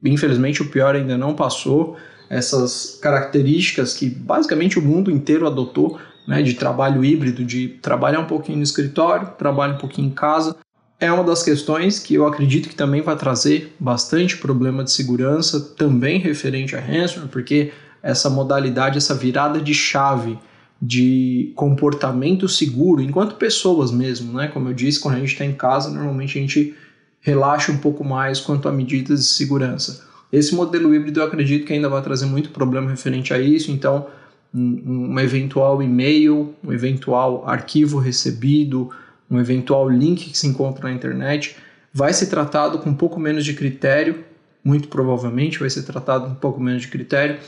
infelizmente 0.05 0.63
o 0.63 0.71
pior 0.71 0.95
ainda 0.95 1.19
não 1.19 1.35
passou 1.35 1.97
essas 2.29 2.99
características 3.01 3.95
que 3.95 4.09
basicamente 4.09 4.79
o 4.79 4.83
mundo 4.83 5.11
inteiro 5.11 5.47
adotou, 5.47 5.99
né, 6.27 6.43
de 6.43 6.55
trabalho 6.55 7.05
híbrido, 7.05 7.45
de 7.45 7.69
trabalhar 7.81 8.21
um 8.21 8.27
pouquinho 8.27 8.59
no 8.59 8.65
escritório, 8.65 9.33
trabalhar 9.39 9.75
um 9.75 9.79
pouquinho 9.79 10.09
em 10.09 10.13
casa, 10.13 10.57
é 11.01 11.11
uma 11.13 11.23
das 11.23 11.43
questões 11.43 11.99
que 11.99 12.15
eu 12.15 12.27
acredito 12.27 12.69
que 12.69 12.75
também 12.75 13.01
vai 13.01 13.17
trazer 13.17 13.75
bastante 13.79 14.37
problema 14.37 14.83
de 14.83 14.91
segurança, 14.91 15.61
também 15.77 16.19
referente 16.19 16.75
a 16.75 16.81
ransomware, 16.81 17.31
porque 17.31 17.73
essa 18.03 18.29
modalidade, 18.29 18.99
essa 18.99 19.15
virada 19.15 19.61
de 19.61 19.73
chave 19.73 20.39
de 20.81 21.53
comportamento 21.57 22.49
seguro, 22.49 23.01
enquanto 23.01 23.37
pessoas 23.37 23.91
mesmo, 23.91 24.33
né? 24.33 24.49
Como 24.49 24.69
eu 24.69 24.75
disse, 24.75 25.01
quando 25.01 25.17
a 25.17 25.19
gente 25.19 25.33
está 25.33 25.45
em 25.45 25.55
casa, 25.55 25.91
normalmente 25.91 26.39
a 26.39 26.41
gente 26.41 26.75
relaxa 27.21 27.73
um 27.73 27.79
pouco 27.79 28.05
mais 28.05 28.41
quanto 28.41 28.69
a 28.69 28.73
medidas 28.73 29.21
de 29.21 29.27
segurança. 29.27 30.08
Esse 30.33 30.55
modelo 30.55 30.95
híbrido 30.95 31.21
eu 31.21 31.25
acredito 31.25 31.67
que 31.67 31.73
ainda 31.73 31.89
vai 31.89 32.03
trazer 32.03 32.27
muito 32.27 32.51
problema 32.51 32.91
referente 32.91 33.33
a 33.33 33.39
isso, 33.39 33.71
então 33.71 34.07
um, 34.55 35.19
eventual 35.19 35.83
e-mail, 35.83 36.55
um 36.65 36.73
eventual 36.73 37.49
arquivo 37.49 37.99
recebido, 37.99 38.91
um 39.31 39.39
eventual 39.39 39.89
link 39.89 40.31
que 40.31 40.39
se 40.39 40.47
encontra 40.47 40.89
na 40.89 40.95
internet 40.95 41.57
vai 41.93 42.13
ser 42.13 42.27
tratado 42.27 42.79
com 42.79 42.91
um 42.91 42.95
pouco 42.95 43.19
menos 43.19 43.45
de 43.45 43.55
critério, 43.55 44.25
muito 44.63 44.89
provavelmente 44.89 45.59
vai 45.59 45.71
ser 45.71 45.83
tratado 45.83 46.27
com 46.27 46.33
um 46.33 46.37
pouco 46.37 46.61
menos 46.61 46.83
de 46.83 46.89
critério 46.89 47.39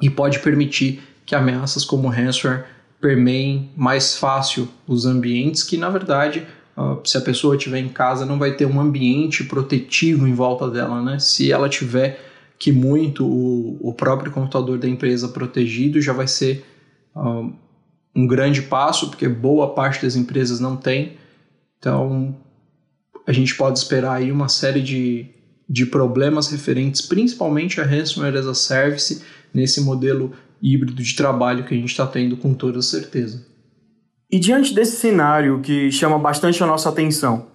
e 0.00 0.08
pode 0.08 0.38
permitir 0.38 1.02
que 1.26 1.34
ameaças 1.34 1.84
como 1.84 2.08
ransomware 2.08 2.64
permeiem 3.00 3.70
mais 3.76 4.16
fácil 4.16 4.68
os 4.86 5.06
ambientes 5.06 5.62
que 5.62 5.76
na 5.76 5.90
verdade 5.90 6.46
Se 7.04 7.16
a 7.16 7.20
pessoa 7.20 7.56
estiver 7.56 7.80
em 7.80 7.88
casa, 7.88 8.24
não 8.24 8.38
vai 8.38 8.54
ter 8.54 8.66
um 8.66 8.80
ambiente 8.80 9.44
protetivo 9.44 10.28
em 10.28 10.34
volta 10.34 10.70
dela, 10.70 11.02
né? 11.02 11.18
Se 11.18 11.50
ela 11.50 11.68
tiver 11.68 12.20
que 12.58 12.72
muito 12.72 13.26
o, 13.26 13.78
o 13.80 13.92
próprio 13.92 14.32
computador 14.32 14.78
da 14.78 14.88
empresa 14.88 15.28
protegido, 15.28 16.00
já 16.00 16.12
vai 16.12 16.26
ser 16.26 16.64
uh, 17.14 17.52
um 18.14 18.26
grande 18.26 18.62
passo, 18.62 19.08
porque 19.08 19.28
boa 19.28 19.74
parte 19.74 20.02
das 20.02 20.16
empresas 20.16 20.58
não 20.60 20.76
tem. 20.76 21.16
Então, 21.78 22.36
a 23.26 23.32
gente 23.32 23.54
pode 23.54 23.78
esperar 23.78 24.14
aí 24.14 24.32
uma 24.32 24.48
série 24.48 24.82
de, 24.82 25.26
de 25.68 25.86
problemas 25.86 26.48
referentes 26.48 27.00
principalmente 27.00 27.80
a 27.80 27.84
ransomware 27.84 28.36
as 28.36 28.46
a 28.46 28.54
service 28.54 29.22
nesse 29.52 29.80
modelo 29.80 30.32
híbrido 30.60 31.02
de 31.02 31.14
trabalho 31.14 31.64
que 31.64 31.74
a 31.74 31.76
gente 31.76 31.90
está 31.90 32.06
tendo 32.06 32.36
com 32.36 32.54
toda 32.54 32.82
certeza. 32.82 33.46
E 34.30 34.38
diante 34.38 34.74
desse 34.74 34.96
cenário 34.96 35.60
que 35.60 35.90
chama 35.90 36.18
bastante 36.18 36.62
a 36.62 36.66
nossa 36.66 36.88
atenção, 36.88 37.46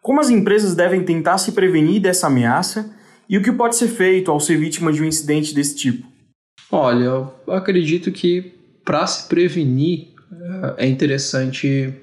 como 0.00 0.20
as 0.20 0.30
empresas 0.30 0.74
devem 0.74 1.04
tentar 1.04 1.38
se 1.38 1.52
prevenir 1.52 2.00
dessa 2.00 2.28
ameaça 2.28 2.94
e 3.28 3.36
o 3.36 3.42
que 3.42 3.50
pode 3.50 3.76
ser 3.76 3.88
feito 3.88 4.30
ao 4.30 4.38
ser 4.38 4.56
vítima 4.56 4.92
de 4.92 5.02
um 5.02 5.04
incidente 5.04 5.54
desse 5.54 5.74
tipo? 5.74 6.06
Olha, 6.70 7.04
eu 7.04 7.32
acredito 7.48 8.10
que 8.12 8.52
para 8.84 9.06
se 9.06 9.28
prevenir 9.28 10.12
é 10.76 10.86
interessante 10.86 11.94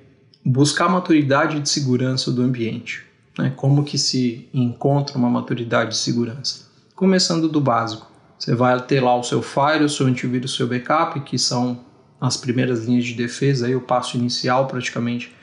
buscar 0.45 0.89
maturidade 0.89 1.59
de 1.59 1.69
segurança 1.69 2.31
do 2.31 2.41
ambiente. 2.41 3.03
Né? 3.37 3.53
Como 3.55 3.83
que 3.83 3.97
se 3.97 4.49
encontra 4.53 5.17
uma 5.17 5.29
maturidade 5.29 5.91
de 5.91 5.97
segurança? 5.97 6.67
Começando 6.95 7.47
do 7.47 7.61
básico. 7.61 8.09
Você 8.37 8.55
vai 8.55 8.79
ter 8.81 9.01
lá 9.01 9.15
o 9.15 9.23
seu 9.23 9.41
Fire, 9.41 9.83
o 9.83 9.89
seu 9.89 10.07
antivírus, 10.07 10.53
o 10.53 10.57
seu 10.57 10.67
backup, 10.67 11.19
que 11.21 11.37
são 11.37 11.85
as 12.19 12.37
primeiras 12.37 12.85
linhas 12.85 13.05
de 13.05 13.13
defesa, 13.13 13.67
aí 13.67 13.75
o 13.75 13.81
passo 13.81 14.17
inicial 14.17 14.67
praticamente 14.67 15.33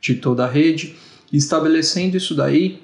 de 0.00 0.14
toda 0.14 0.44
a 0.44 0.48
rede, 0.48 0.96
estabelecendo 1.32 2.16
isso 2.16 2.34
daí, 2.34 2.82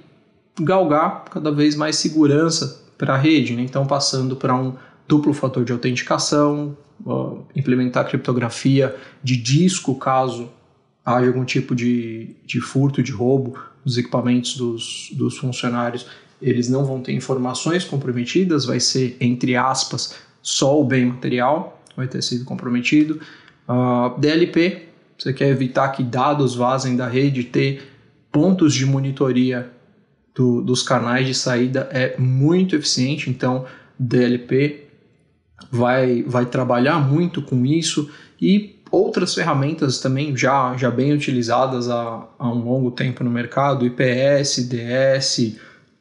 galgar 0.61 1.25
cada 1.25 1.51
vez 1.51 1.75
mais 1.75 1.97
segurança 1.97 2.85
para 2.97 3.15
a 3.15 3.19
rede, 3.19 3.55
né? 3.55 3.63
então 3.63 3.87
passando 3.87 4.37
para 4.37 4.55
um 4.55 4.75
duplo 5.09 5.33
fator 5.33 5.65
de 5.65 5.73
autenticação, 5.73 6.77
uh, 7.05 7.45
implementar 7.57 8.07
criptografia 8.07 8.95
de 9.23 9.37
disco 9.37 9.95
caso 9.95 10.49
haja 11.05 11.27
algum 11.27 11.45
tipo 11.45 11.75
de, 11.75 12.37
de 12.45 12.61
furto, 12.61 13.03
de 13.03 13.11
roubo 13.11 13.59
dos 13.85 13.97
equipamentos 13.97 14.57
dos, 14.57 15.11
dos 15.13 15.39
funcionários, 15.39 16.07
eles 16.41 16.69
não 16.69 16.85
vão 16.85 17.01
ter 17.01 17.13
informações 17.13 17.85
comprometidas, 17.85 18.65
vai 18.65 18.79
ser, 18.79 19.17
entre 19.21 19.57
aspas, 19.57 20.17
só 20.43 20.81
o 20.81 20.85
bem 20.85 21.07
material 21.07 21.81
vai 21.97 22.09
ter 22.09 22.23
sido 22.23 22.45
comprometido. 22.45 23.21
Uh, 23.71 24.19
DLP, 24.19 24.89
você 25.17 25.33
quer 25.33 25.49
evitar 25.49 25.91
que 25.91 26.03
dados 26.03 26.57
vazem 26.57 26.97
da 26.97 27.07
rede, 27.07 27.45
ter 27.45 27.89
pontos 28.33 28.75
de 28.75 28.85
monitoria 28.85 29.71
do, 30.35 30.61
dos 30.61 30.83
canais 30.83 31.25
de 31.25 31.35
saída 31.35 31.89
é 31.93 32.17
muito 32.19 32.75
eficiente, 32.75 33.31
então 33.31 33.65
DLP 33.97 34.89
vai, 35.71 36.25
vai 36.25 36.47
trabalhar 36.47 36.99
muito 36.99 37.43
com 37.43 37.65
isso 37.65 38.11
e 38.43 38.81
outras 38.91 39.35
ferramentas 39.35 40.01
também 40.01 40.37
já, 40.37 40.77
já 40.77 40.91
bem 40.91 41.13
utilizadas 41.13 41.89
há, 41.89 42.27
há 42.39 42.49
um 42.49 42.65
longo 42.65 42.91
tempo 42.91 43.23
no 43.23 43.31
mercado, 43.31 43.87
IPS, 43.87 44.69
DS, 44.69 45.57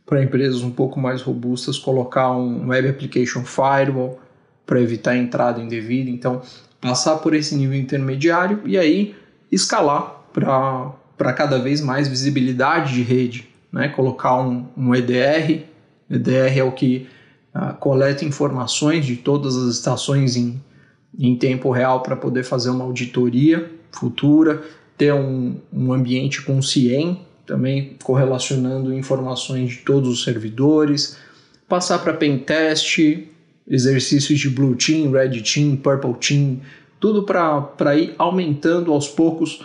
para 0.08 0.24
empresas 0.24 0.64
um 0.64 0.72
pouco 0.72 1.00
mais 1.00 1.22
robustas, 1.22 1.78
colocar 1.78 2.32
um 2.32 2.70
Web 2.70 2.90
Application 2.90 3.44
Firewall 3.44 4.20
para 4.66 4.82
evitar 4.82 5.12
a 5.12 5.18
entrada 5.18 5.62
indevida. 5.62 6.10
Então, 6.10 6.42
passar 6.82 7.18
por 7.18 7.34
esse 7.34 7.56
nível 7.56 7.78
intermediário 7.78 8.62
e 8.66 8.78
aí 8.78 9.16
escalar 9.52 10.24
para 10.34 11.34
cada 11.34 11.60
vez 11.60 11.82
mais 11.82 12.08
visibilidade 12.08 12.94
de 12.94 13.02
rede, 13.02 13.50
né? 13.72 13.90
colocar 13.90 14.40
um, 14.42 14.66
um 14.78 14.96
EDR. 14.96 15.64
EDR 16.10 16.58
é 16.58 16.64
o 16.64 16.72
que 16.72 17.08
uh, 17.54 17.74
coleta 17.80 18.24
informações 18.24 19.06
de 19.06 19.18
todas 19.18 19.56
as 19.56 19.76
estações 19.76 20.36
em, 20.36 20.62
em 21.18 21.36
tempo 21.36 21.72
real 21.72 22.02
para 22.02 22.16
poder 22.16 22.44
fazer 22.44 22.70
uma 22.70 22.86
auditoria 22.86 23.70
futura, 23.92 24.62
ter 24.98 25.14
um, 25.14 25.58
um 25.74 25.92
ambiente 25.92 26.42
com 26.42 26.62
CIEM, 26.62 27.20
também 27.46 27.98
correlacionando 28.04 28.94
informações 28.94 29.72
de 29.72 29.78
todos 29.78 30.10
os 30.10 30.24
servidores, 30.24 31.18
passar 31.68 32.00
para 32.00 32.14
pentest, 32.14 33.00
exercícios 33.70 34.40
de 34.40 34.50
Blue 34.50 34.76
Team, 34.76 35.12
Red 35.12 35.42
Team, 35.42 35.76
Purple 35.76 36.16
Team, 36.16 36.60
tudo 37.00 37.24
para 37.24 37.96
ir 37.96 38.16
aumentando 38.18 38.92
aos 38.92 39.08
poucos 39.08 39.62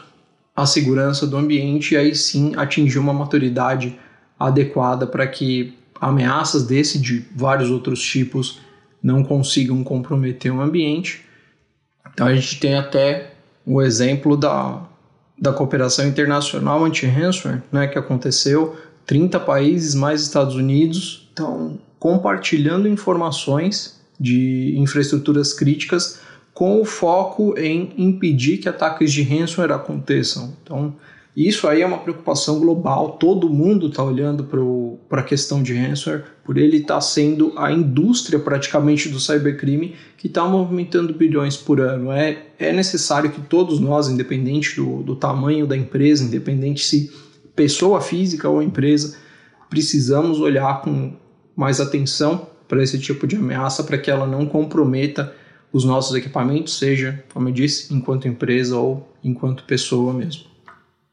a 0.54 0.66
segurança 0.66 1.26
do 1.26 1.36
ambiente 1.36 1.94
e 1.94 1.96
aí 1.96 2.14
sim 2.14 2.52
atingir 2.54 2.98
uma 2.98 3.12
maturidade 3.12 3.98
adequada 4.38 5.06
para 5.06 5.26
que 5.26 5.74
ameaças 6.00 6.64
desse 6.64 6.98
de 6.98 7.24
vários 7.34 7.70
outros 7.70 8.00
tipos 8.00 8.60
não 9.02 9.24
consigam 9.24 9.82
comprometer 9.82 10.52
o 10.52 10.60
ambiente. 10.60 11.24
Então 12.12 12.26
a 12.26 12.34
gente 12.34 12.60
tem 12.60 12.76
até 12.76 13.32
o 13.66 13.82
exemplo 13.82 14.36
da, 14.36 14.86
da 15.38 15.52
cooperação 15.52 16.06
internacional 16.06 16.84
anti-ransomware, 16.84 17.62
né, 17.72 17.88
que 17.88 17.98
aconteceu 17.98 18.76
30 19.06 19.40
países 19.40 19.94
mais 19.94 20.22
Estados 20.22 20.54
Unidos 20.54 21.26
estão 21.28 21.78
compartilhando 22.04 22.86
informações 22.86 23.98
de 24.20 24.74
infraestruturas 24.76 25.54
críticas 25.54 26.20
com 26.52 26.78
o 26.78 26.84
foco 26.84 27.58
em 27.58 27.94
impedir 27.96 28.58
que 28.58 28.68
ataques 28.68 29.10
de 29.10 29.22
ransomware 29.22 29.72
aconteçam. 29.72 30.54
Então, 30.62 30.94
isso 31.34 31.66
aí 31.66 31.80
é 31.80 31.86
uma 31.86 31.96
preocupação 31.96 32.60
global, 32.60 33.12
todo 33.12 33.48
mundo 33.48 33.86
está 33.86 34.04
olhando 34.04 34.46
para 35.08 35.22
a 35.22 35.24
questão 35.24 35.62
de 35.62 35.72
ransomware, 35.72 36.24
por 36.44 36.58
ele 36.58 36.76
estar 36.76 36.96
tá 36.96 37.00
sendo 37.00 37.54
a 37.56 37.72
indústria 37.72 38.38
praticamente 38.38 39.08
do 39.08 39.18
cybercrime 39.18 39.94
que 40.18 40.26
está 40.26 40.44
movimentando 40.44 41.14
bilhões 41.14 41.56
por 41.56 41.80
ano. 41.80 42.12
É, 42.12 42.48
é 42.58 42.70
necessário 42.70 43.30
que 43.30 43.40
todos 43.40 43.80
nós, 43.80 44.10
independente 44.10 44.76
do, 44.76 45.02
do 45.02 45.16
tamanho 45.16 45.66
da 45.66 45.74
empresa, 45.74 46.22
independente 46.22 46.84
se 46.84 47.10
pessoa 47.56 48.02
física 48.02 48.46
ou 48.46 48.62
empresa, 48.62 49.16
precisamos 49.70 50.38
olhar 50.38 50.82
com 50.82 51.23
mais 51.56 51.80
atenção 51.80 52.46
para 52.68 52.82
esse 52.82 52.98
tipo 52.98 53.26
de 53.26 53.36
ameaça 53.36 53.84
para 53.84 53.98
que 53.98 54.10
ela 54.10 54.26
não 54.26 54.46
comprometa 54.46 55.34
os 55.72 55.84
nossos 55.84 56.14
equipamentos, 56.14 56.78
seja, 56.78 57.24
como 57.32 57.48
eu 57.48 57.52
disse, 57.52 57.92
enquanto 57.92 58.28
empresa 58.28 58.78
ou 58.78 59.08
enquanto 59.22 59.64
pessoa 59.64 60.12
mesmo. 60.12 60.44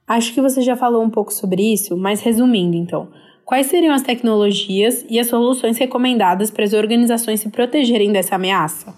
Acho 0.08 0.34
que 0.34 0.42
você 0.42 0.62
já 0.62 0.76
falou 0.76 1.04
um 1.04 1.10
pouco 1.10 1.34
sobre 1.34 1.74
isso, 1.74 1.98
mas 1.98 2.22
resumindo 2.22 2.76
então, 2.76 3.10
quais 3.46 3.68
seriam 3.68 3.94
as 3.94 4.02
tecnologias 4.02 5.06
e 5.10 5.20
as 5.20 5.28
soluções 5.28 5.78
recomendadas 5.78 6.52
para 6.52 6.64
as 6.64 6.74
organizações 6.74 7.40
se 7.40 7.50
protegerem 7.50 8.12
dessa 8.12 8.36
ameaça? 8.36 8.94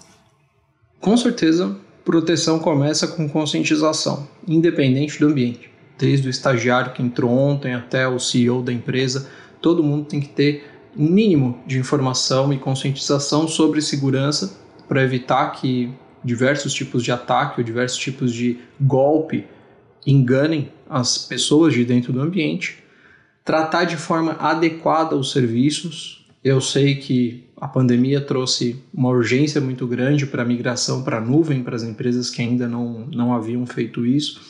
Com 1.00 1.16
certeza, 1.16 1.76
proteção 2.04 2.58
começa 2.58 3.06
com 3.06 3.28
conscientização, 3.28 4.28
independente 4.46 5.18
do 5.18 5.28
ambiente. 5.28 5.70
Desde 5.96 6.28
o 6.28 6.30
estagiário 6.30 6.92
que 6.92 7.02
entrou 7.02 7.30
ontem 7.30 7.72
até 7.72 8.06
o 8.06 8.18
CEO 8.18 8.62
da 8.62 8.72
empresa, 8.72 9.30
todo 9.62 9.82
mundo 9.82 10.06
tem 10.06 10.20
que 10.20 10.28
ter 10.28 10.73
um 10.96 11.08
mínimo 11.08 11.58
de 11.66 11.78
informação 11.78 12.52
e 12.52 12.58
conscientização 12.58 13.48
sobre 13.48 13.80
segurança 13.80 14.58
para 14.88 15.02
evitar 15.02 15.50
que 15.50 15.92
diversos 16.24 16.72
tipos 16.72 17.02
de 17.02 17.12
ataque 17.12 17.60
ou 17.60 17.64
diversos 17.64 17.98
tipos 17.98 18.32
de 18.32 18.58
golpe 18.80 19.44
enganem 20.06 20.70
as 20.88 21.18
pessoas 21.18 21.74
de 21.74 21.84
dentro 21.84 22.12
do 22.12 22.20
ambiente, 22.20 22.82
tratar 23.44 23.84
de 23.84 23.96
forma 23.96 24.32
adequada 24.32 25.16
os 25.16 25.32
serviços. 25.32 26.26
Eu 26.42 26.60
sei 26.60 26.96
que 26.96 27.44
a 27.56 27.68
pandemia 27.68 28.20
trouxe 28.20 28.82
uma 28.92 29.08
urgência 29.08 29.60
muito 29.60 29.86
grande 29.86 30.26
para 30.26 30.42
a 30.42 30.46
migração 30.46 31.02
para 31.02 31.18
a 31.18 31.20
nuvem 31.20 31.62
para 31.62 31.76
as 31.76 31.82
empresas 31.82 32.30
que 32.30 32.42
ainda 32.42 32.68
não, 32.68 33.06
não 33.06 33.32
haviam 33.32 33.64
feito 33.66 34.04
isso. 34.04 34.40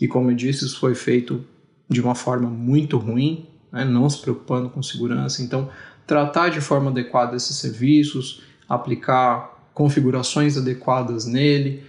E 0.00 0.08
como 0.08 0.30
eu 0.30 0.34
disse, 0.34 0.64
isso 0.64 0.78
foi 0.78 0.94
feito 0.94 1.44
de 1.88 2.00
uma 2.00 2.14
forma 2.14 2.48
muito 2.48 2.96
ruim, 2.96 3.46
né? 3.70 3.84
não 3.84 4.08
se 4.08 4.20
preocupando 4.20 4.70
com 4.70 4.82
segurança. 4.82 5.42
Então, 5.42 5.68
tratar 6.06 6.50
de 6.50 6.60
forma 6.60 6.90
adequada 6.90 7.36
esses 7.36 7.56
serviços, 7.56 8.42
aplicar 8.68 9.52
configurações 9.74 10.56
adequadas 10.56 11.26
nele, 11.26 11.82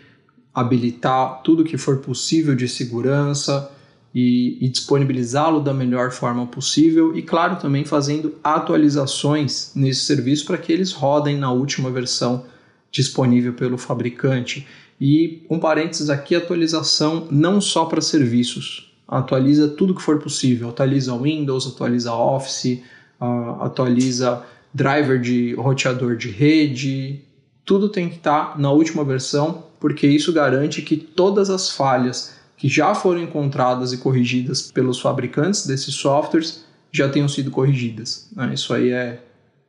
habilitar 0.54 1.42
tudo 1.44 1.64
que 1.64 1.78
for 1.78 1.98
possível 1.98 2.56
de 2.56 2.68
segurança 2.68 3.72
e, 4.14 4.58
e 4.62 4.70
disponibilizá-lo 4.70 5.60
da 5.60 5.74
melhor 5.74 6.12
forma 6.12 6.46
possível 6.46 7.18
e, 7.18 7.22
claro, 7.22 7.56
também 7.56 7.84
fazendo 7.84 8.36
atualizações 8.44 9.72
nesse 9.76 10.02
serviço 10.02 10.46
para 10.46 10.58
que 10.58 10.72
eles 10.72 10.92
rodem 10.92 11.38
na 11.38 11.52
última 11.52 11.90
versão 11.90 12.46
disponível 12.92 13.54
pelo 13.54 13.78
fabricante. 13.78 14.68
E 15.02 15.42
um 15.50 15.58
parênteses 15.58 16.10
aqui, 16.10 16.36
atualização 16.36 17.28
não 17.32 17.60
só 17.60 17.86
para 17.86 18.02
serviços, 18.02 18.94
atualiza 19.08 19.68
tudo 19.68 19.96
que 19.96 20.02
for 20.02 20.20
possível, 20.20 20.70
atualiza 20.70 21.18
Windows, 21.18 21.68
atualiza 21.68 22.14
Office, 22.14 22.82
uh, 23.24 23.64
atualiza 23.64 24.44
driver 24.74 25.20
de 25.20 25.54
roteador 25.54 26.16
de 26.16 26.30
rede, 26.30 27.22
tudo 27.64 27.90
tem 27.90 28.10
que 28.10 28.16
estar 28.16 28.54
tá 28.54 28.60
na 28.60 28.72
última 28.72 29.04
versão 29.04 29.64
porque 29.80 30.08
isso 30.08 30.32
garante 30.32 30.82
que 30.82 30.96
todas 30.96 31.50
as 31.50 31.70
falhas 31.70 32.36
que 32.56 32.70
já 32.70 32.96
foram 32.96 33.22
encontradas 33.22 33.92
e 33.92 33.98
corrigidas 33.98 34.72
pelos 34.72 35.02
fabricantes 35.02 35.68
desses 35.68 35.94
softwares 35.96 36.64
já 36.90 37.10
tenham 37.10 37.28
sido 37.28 37.52
corrigidas. 37.52 38.30
Né? 38.34 38.54
Isso 38.54 38.74
aí 38.74 38.92
é, 38.92 39.22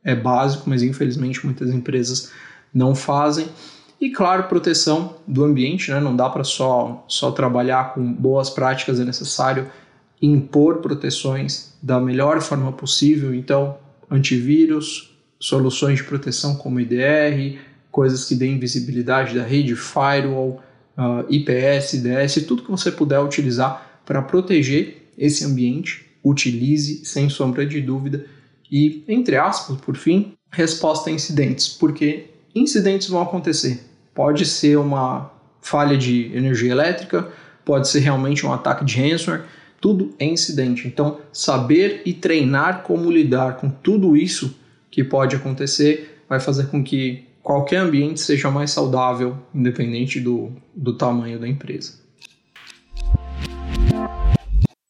é 0.03 0.15
básico, 0.15 0.69
mas 0.69 0.81
infelizmente 0.81 1.45
muitas 1.45 1.69
empresas 1.69 2.31
não 2.73 2.95
fazem. 2.95 3.47
E 3.99 4.09
claro, 4.09 4.43
proteção 4.43 5.17
do 5.27 5.43
ambiente, 5.43 5.91
né? 5.91 5.99
não 5.99 6.15
dá 6.15 6.29
para 6.29 6.45
só, 6.45 7.03
só 7.09 7.31
trabalhar 7.31 7.93
com 7.93 8.13
boas 8.13 8.49
práticas, 8.49 9.01
é 9.01 9.03
necessário 9.03 9.69
impor 10.21 10.77
proteções 10.77 11.73
da 11.81 11.99
melhor 11.99 12.41
forma 12.41 12.71
possível. 12.71 13.33
Então, 13.33 13.77
antivírus, 14.09 15.15
soluções 15.39 15.97
de 15.97 16.03
proteção 16.03 16.55
como 16.55 16.79
IDR, 16.79 17.59
coisas 17.91 18.25
que 18.25 18.35
deem 18.35 18.59
visibilidade 18.59 19.35
da 19.35 19.43
rede, 19.43 19.75
firewall, 19.75 20.61
uh, 20.97 21.25
IPS, 21.29 22.01
DS, 22.01 22.45
tudo 22.45 22.63
que 22.63 22.71
você 22.71 22.91
puder 22.91 23.19
utilizar 23.19 24.01
para 24.05 24.21
proteger 24.21 25.09
esse 25.17 25.45
ambiente, 25.45 26.05
utilize 26.23 27.05
sem 27.05 27.29
sombra 27.29 27.65
de 27.65 27.81
dúvida. 27.81 28.25
E, 28.71 29.03
entre 29.07 29.37
aspas, 29.37 29.77
por 29.77 29.95
fim, 29.95 30.33
resposta 30.51 31.09
a 31.09 31.13
incidentes, 31.13 31.69
porque 31.69 32.25
incidentes 32.53 33.07
vão 33.07 33.21
acontecer. 33.21 33.83
Pode 34.13 34.45
ser 34.45 34.77
uma 34.77 35.31
falha 35.61 35.97
de 35.97 36.31
energia 36.35 36.71
elétrica, 36.71 37.29
pode 37.63 37.87
ser 37.87 37.99
realmente 37.99 38.45
um 38.45 38.53
ataque 38.53 38.85
de 38.85 39.01
ransomware, 39.01 39.43
tudo 39.79 40.13
é 40.19 40.25
incidente. 40.25 40.87
Então, 40.87 41.19
saber 41.31 42.01
e 42.05 42.13
treinar 42.13 42.83
como 42.83 43.11
lidar 43.11 43.57
com 43.57 43.69
tudo 43.69 44.15
isso 44.15 44.57
que 44.89 45.03
pode 45.03 45.35
acontecer 45.35 46.21
vai 46.27 46.39
fazer 46.39 46.67
com 46.67 46.83
que 46.83 47.25
qualquer 47.43 47.77
ambiente 47.77 48.19
seja 48.19 48.49
mais 48.49 48.71
saudável, 48.71 49.37
independente 49.53 50.19
do, 50.19 50.51
do 50.75 50.97
tamanho 50.97 51.39
da 51.39 51.47
empresa. 51.47 52.03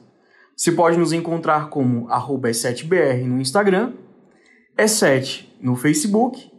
Você 0.55 0.71
pode 0.71 0.97
nos 0.97 1.11
encontrar 1.11 1.69
como 1.69 2.07
E7BR 2.07 3.25
no 3.25 3.41
Instagram, 3.41 3.93
E7 4.77 5.47
no 5.59 5.75
Facebook 5.75 6.51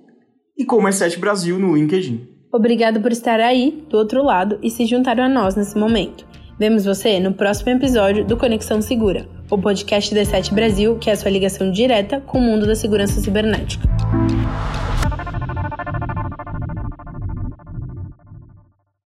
e 0.58 0.64
como 0.64 0.88
E7 0.88 1.18
Brasil 1.18 1.58
no 1.58 1.76
LinkedIn. 1.76 2.31
Obrigado 2.52 3.00
por 3.00 3.10
estar 3.10 3.40
aí, 3.40 3.82
do 3.88 3.96
outro 3.96 4.22
lado, 4.22 4.58
e 4.62 4.68
se 4.68 4.84
juntar 4.84 5.18
a 5.18 5.26
nós 5.26 5.56
nesse 5.56 5.78
momento. 5.78 6.26
Vemos 6.58 6.84
você 6.84 7.18
no 7.18 7.32
próximo 7.32 7.70
episódio 7.70 8.26
do 8.26 8.36
Conexão 8.36 8.82
Segura, 8.82 9.26
o 9.50 9.56
podcast 9.56 10.14
da 10.14 10.20
E7 10.20 10.52
Brasil, 10.52 10.98
que 10.98 11.08
é 11.08 11.14
a 11.14 11.16
sua 11.16 11.30
ligação 11.30 11.70
direta 11.70 12.20
com 12.20 12.36
o 12.36 12.42
mundo 12.42 12.66
da 12.66 12.74
segurança 12.74 13.22
cibernética. 13.22 13.88